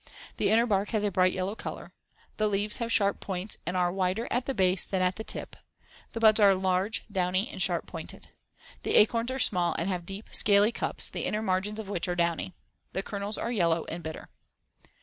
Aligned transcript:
The 0.37 0.49
inner 0.49 0.65
bark 0.65 0.89
has 0.89 1.03
a 1.03 1.11
bright 1.11 1.31
yellow 1.31 1.53
color: 1.53 1.93
the 2.37 2.47
*leaves* 2.47 2.77
have 2.77 2.91
sharp 2.91 3.19
points 3.19 3.57
and 3.67 3.77
are 3.77 3.93
wider 3.93 4.27
at 4.31 4.47
the 4.47 4.55
base 4.55 4.83
than 4.83 4.99
at 5.03 5.15
the 5.15 5.23
tip 5.23 5.55
as 5.55 5.55
shown 5.55 5.59
in 5.59 5.77
Fig. 5.77 6.01
60. 6.05 6.13
The 6.13 6.19
buds 6.21 6.39
are 6.39 6.55
large, 6.55 7.05
downy 7.11 7.47
and 7.49 7.61
sharp 7.61 7.85
pointed. 7.85 8.29
The 8.81 8.95
acorns 8.95 9.29
are 9.29 9.37
small 9.37 9.75
and 9.77 9.87
have 9.89 10.07
deep, 10.07 10.29
scaly 10.33 10.71
cups 10.71 11.07
the 11.07 11.25
inner 11.25 11.43
margins 11.43 11.77
of 11.77 11.87
which 11.87 12.07
are 12.07 12.15
downy. 12.15 12.55
The 12.93 13.03
kernels 13.03 13.37
are 13.37 13.51
yellow 13.51 13.85
and 13.89 14.01
bitter. 14.01 14.29